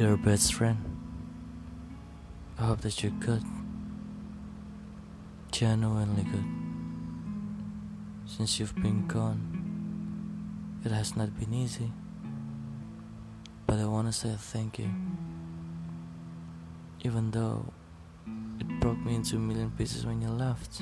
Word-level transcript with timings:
Dear 0.00 0.16
best 0.16 0.54
friend, 0.54 0.78
I 2.58 2.64
hope 2.64 2.80
that 2.80 3.02
you're 3.02 3.12
good. 3.20 3.44
Genuinely 5.52 6.22
good. 6.22 6.46
Since 8.24 8.58
you've 8.58 8.74
been 8.76 9.06
gone, 9.06 10.80
it 10.86 10.90
has 10.90 11.16
not 11.16 11.38
been 11.38 11.52
easy. 11.52 11.92
But 13.66 13.78
I 13.78 13.84
want 13.84 14.06
to 14.06 14.12
say 14.14 14.34
thank 14.38 14.78
you. 14.78 14.88
Even 17.04 17.30
though 17.30 17.66
it 18.58 18.80
broke 18.80 19.00
me 19.04 19.16
into 19.16 19.36
a 19.36 19.38
million 19.38 19.70
pieces 19.70 20.06
when 20.06 20.22
you 20.22 20.30
left. 20.30 20.80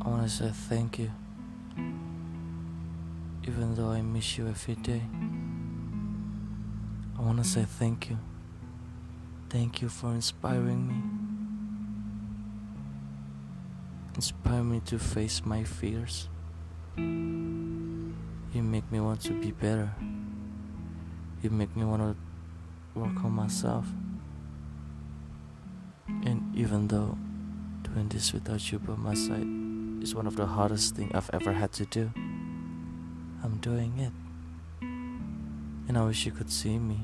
I 0.00 0.08
want 0.08 0.22
to 0.22 0.28
say 0.28 0.50
thank 0.52 1.00
you. 1.00 1.10
Even 3.48 3.74
though 3.74 3.88
I 3.88 4.02
miss 4.02 4.36
you 4.36 4.46
every 4.46 4.74
day. 4.74 5.00
I 7.18 7.22
want 7.22 7.38
to 7.38 7.44
say 7.44 7.64
thank 7.64 8.10
you. 8.10 8.18
Thank 9.48 9.80
you 9.80 9.88
for 9.88 10.12
inspiring 10.12 10.86
me. 10.86 11.00
Inspire 14.16 14.62
me 14.62 14.80
to 14.84 14.98
face 14.98 15.46
my 15.46 15.64
fears. 15.64 16.28
You 16.98 18.62
make 18.62 18.92
me 18.92 19.00
want 19.00 19.22
to 19.22 19.32
be 19.32 19.52
better. 19.52 19.94
You 21.40 21.48
make 21.48 21.74
me 21.74 21.86
want 21.86 22.02
to 22.02 22.14
work 23.00 23.24
on 23.24 23.32
myself. 23.32 23.86
And 26.06 26.54
even 26.54 26.88
though 26.88 27.16
doing 27.82 28.10
this 28.10 28.34
without 28.34 28.70
you 28.70 28.78
by 28.78 28.96
my 28.96 29.14
side 29.14 29.48
is 30.02 30.14
one 30.14 30.26
of 30.26 30.36
the 30.36 30.44
hardest 30.44 30.96
things 30.96 31.12
I've 31.14 31.30
ever 31.32 31.54
had 31.54 31.72
to 31.72 31.86
do, 31.86 32.12
I'm 33.42 33.58
doing 33.58 33.98
it. 33.98 34.12
And 34.80 35.96
I 35.96 36.04
wish 36.04 36.26
you 36.26 36.32
could 36.32 36.50
see 36.50 36.78
me. 36.78 37.00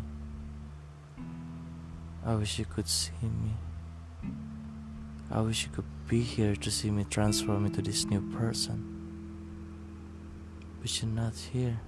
I 2.25 2.35
wish 2.35 2.59
you 2.59 2.65
could 2.65 2.89
see 2.89 3.13
me. 3.23 3.57
I 5.31 5.41
wish 5.41 5.65
you 5.65 5.71
could 5.71 5.85
be 6.09 6.21
here 6.21 6.55
to 6.57 6.71
see 6.71 6.91
me 6.91 7.05
transform 7.05 7.67
into 7.67 7.83
this 7.83 8.05
new 8.05 8.21
person. 8.37 8.91
But 10.81 11.01
you're 11.01 11.11
not 11.11 11.35
here. 11.35 11.81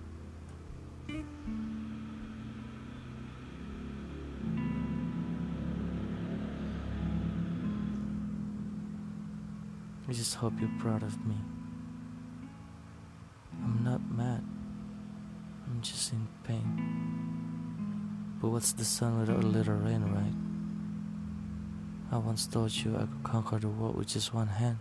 I 10.09 10.13
just 10.13 10.37
hope 10.37 10.55
you're 10.61 10.71
proud 10.79 11.03
of 11.03 11.27
me. 11.27 11.35
Just 15.83 16.13
in 16.13 16.27
pain. 16.43 18.39
But 18.41 18.49
what's 18.49 18.73
the 18.73 18.85
sun 18.85 19.21
without 19.21 19.45
a 19.45 19.47
little 19.47 19.75
rain, 19.75 20.03
right? 20.03 20.35
I 22.11 22.19
once 22.19 22.47
told 22.47 22.75
you 22.75 22.97
I 22.97 23.01
could 23.01 23.23
conquer 23.23 23.59
the 23.59 23.69
world 23.69 23.97
with 23.97 24.09
just 24.09 24.33
one 24.33 24.47
hand. 24.47 24.79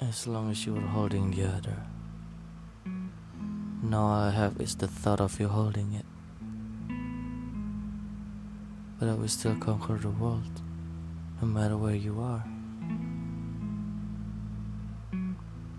As 0.00 0.26
long 0.26 0.50
as 0.50 0.66
you 0.66 0.74
were 0.74 0.80
holding 0.80 1.30
the 1.30 1.44
other. 1.44 1.76
Now 3.82 4.02
all 4.02 4.28
I 4.28 4.30
have 4.30 4.60
is 4.60 4.74
the 4.74 4.88
thought 4.88 5.20
of 5.20 5.38
you 5.38 5.48
holding 5.48 5.92
it. 5.92 6.06
But 8.98 9.08
I 9.08 9.14
will 9.14 9.28
still 9.28 9.56
conquer 9.56 9.98
the 9.98 10.10
world, 10.10 10.62
no 11.40 11.46
matter 11.46 11.76
where 11.76 11.94
you 11.94 12.20
are. 12.20 12.44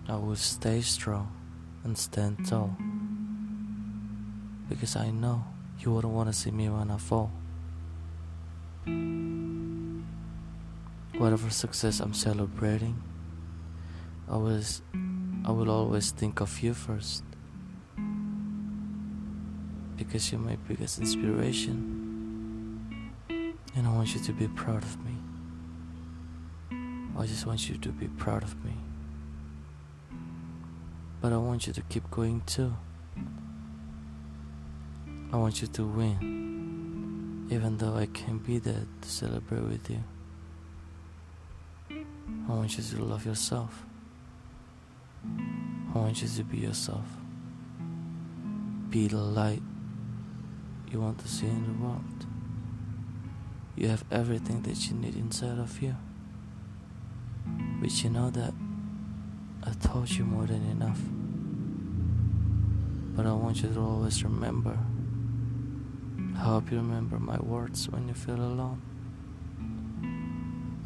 I 0.08 0.16
will 0.16 0.36
stay 0.36 0.82
strong 0.82 1.41
and 1.84 1.98
stand 1.98 2.48
tall. 2.48 2.76
Because 4.70 4.96
I 4.96 5.12
know 5.12 5.44
you 5.80 5.92
wouldn't 5.92 6.14
want 6.14 6.30
to 6.30 6.34
see 6.34 6.52
me 6.52 6.70
when 6.70 6.92
I 6.92 6.98
fall. 6.98 7.32
Whatever 11.18 11.50
success 11.50 12.00
I'm 12.00 12.14
celebrating, 12.14 13.02
I 14.30 14.38
was 14.38 14.82
I 15.44 15.52
will 15.52 15.72
always 15.72 16.12
think 16.12 16.40
of 16.40 16.62
you 16.62 16.74
first. 16.74 17.24
Because 19.98 20.32
you're 20.32 20.42
my 20.42 20.58
biggest 20.68 21.00
inspiration. 21.00 21.98
And 23.76 23.88
I 23.88 23.92
want 23.94 24.14
you 24.14 24.22
to 24.22 24.34
be 24.34 24.48
proud 24.48 24.84
of 24.84 24.98
me. 25.06 25.16
I 27.18 27.26
just 27.26 27.46
want 27.46 27.70
you 27.70 27.78
to 27.78 27.90
be 27.90 28.08
proud 28.08 28.44
of 28.44 28.64
me. 28.64 28.74
But 31.22 31.32
I 31.34 31.38
want 31.38 31.68
you 31.68 31.74
to 31.74 31.82
keep 31.84 32.10
going 32.10 32.42
too. 32.48 32.74
I 35.32 35.38
want 35.38 35.62
you 35.62 35.68
to 35.68 35.86
win, 35.86 37.48
even 37.52 37.78
though 37.78 37.96
I 37.96 38.08
can't 38.08 38.44
be 38.44 38.58
there 38.58 38.86
to 39.02 39.10
celebrate 39.10 39.64
with 39.64 39.90
you. 39.90 40.04
I 42.50 42.54
want 42.54 42.76
you 42.76 42.84
to 42.84 43.04
love 43.04 43.26
yourself. 43.26 43.86
I 45.94 45.98
want 45.98 46.22
you 46.22 46.28
to 46.28 46.44
be 46.44 46.58
yourself. 46.58 47.06
Be 48.90 49.08
the 49.08 49.18
light 49.18 49.62
you 50.92 51.00
want 51.00 51.20
to 51.20 51.28
see 51.28 51.46
in 51.46 51.66
the 51.66 51.86
world. 51.86 52.26
You 53.76 53.88
have 53.88 54.04
everything 54.12 54.64
that 54.64 54.90
you 54.90 54.96
need 54.96 55.16
inside 55.16 55.60
of 55.60 55.82
you. 55.82 55.96
But 57.80 58.04
you 58.04 58.10
know 58.10 58.30
that 58.32 58.54
I 59.64 59.74
told 59.74 60.10
you 60.10 60.26
more 60.26 60.46
than 60.46 60.64
enough. 60.70 61.00
But 63.16 63.26
I 63.26 63.34
want 63.34 63.62
you 63.62 63.70
to 63.74 63.80
always 63.80 64.24
remember. 64.24 64.78
I 66.36 66.40
hope 66.40 66.72
you 66.72 66.78
remember 66.78 67.20
my 67.20 67.38
words 67.38 67.88
when 67.90 68.08
you 68.08 68.14
feel 68.14 68.42
alone. 68.42 68.82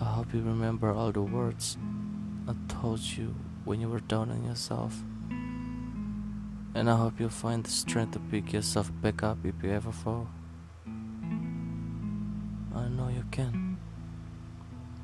I 0.01 0.05
hope 0.05 0.33
you 0.33 0.41
remember 0.41 0.91
all 0.91 1.11
the 1.11 1.21
words 1.21 1.77
I 2.47 2.53
told 2.67 2.99
you 2.99 3.33
when 3.63 3.79
you 3.79 3.87
were 3.87 4.01
down 4.01 4.29
on 4.29 4.43
yourself. 4.43 5.01
And 6.75 6.89
I 6.89 6.97
hope 6.97 7.19
you'll 7.19 7.29
find 7.29 7.63
the 7.63 7.69
strength 7.71 8.11
to 8.13 8.19
pick 8.19 8.51
yourself 8.51 8.91
back 9.01 9.23
up 9.23 9.37
if 9.45 9.55
you 9.63 9.71
ever 9.71 9.93
fall. 9.93 10.27
I 12.75 12.89
know 12.89 13.07
you 13.07 13.23
can. 13.31 13.77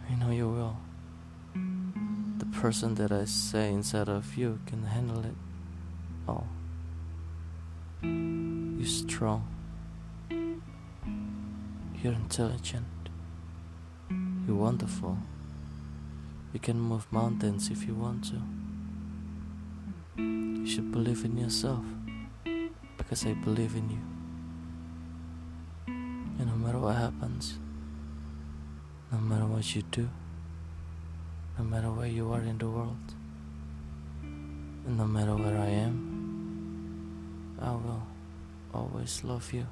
I 0.09 0.15
know 0.15 0.31
you 0.31 0.49
will. 0.49 0.77
Person 2.61 2.93
that 2.93 3.11
I 3.11 3.25
say 3.25 3.73
inside 3.73 4.07
of 4.07 4.37
you 4.37 4.59
can 4.67 4.83
handle 4.83 5.25
it 5.25 5.33
all. 6.27 6.45
You're 8.03 8.85
strong. 8.85 9.47
You're 10.29 12.13
intelligent. 12.13 12.85
You're 14.45 14.57
wonderful. 14.57 15.17
You 16.53 16.59
can 16.59 16.79
move 16.79 17.11
mountains 17.11 17.71
if 17.71 17.87
you 17.87 17.95
want 17.95 18.25
to. 18.25 18.39
You 20.21 20.67
should 20.67 20.91
believe 20.91 21.25
in 21.25 21.39
yourself 21.39 21.83
because 22.95 23.25
I 23.25 23.33
believe 23.33 23.75
in 23.75 23.89
you. 23.89 24.03
And 25.87 26.45
no 26.45 26.55
matter 26.57 26.77
what 26.77 26.95
happens, 26.95 27.57
no 29.11 29.17
matter 29.17 29.47
what 29.47 29.75
you 29.75 29.81
do, 29.81 30.09
no 31.57 31.63
matter 31.63 31.91
where 31.91 32.07
you 32.07 32.31
are 32.31 32.41
in 32.41 32.57
the 32.57 32.69
world, 32.69 33.13
and 34.23 34.97
no 34.97 35.05
matter 35.05 35.35
where 35.35 35.57
I 35.57 35.67
am, 35.67 37.57
I 37.61 37.71
will 37.71 38.03
always 38.73 39.23
love 39.23 39.53
you, 39.53 39.67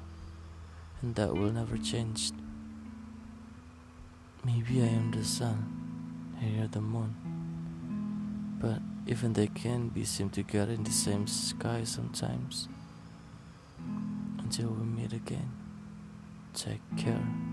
and 1.02 1.14
that 1.14 1.34
will 1.34 1.50
never 1.50 1.76
change. 1.76 2.32
Maybe 4.44 4.82
I 4.82 4.86
am 4.86 5.10
the 5.10 5.24
sun, 5.24 6.36
and 6.40 6.56
you're 6.56 6.68
the 6.68 6.80
moon, 6.80 7.14
but 8.60 8.80
even 9.06 9.32
they 9.32 9.48
can 9.48 9.88
be 9.88 10.04
seen 10.04 10.30
together 10.30 10.72
in 10.72 10.84
the 10.84 10.92
same 10.92 11.26
sky 11.26 11.84
sometimes. 11.84 12.68
Until 14.38 14.68
we 14.68 14.84
meet 14.84 15.12
again, 15.12 15.50
take 16.54 16.80
care. 16.96 17.49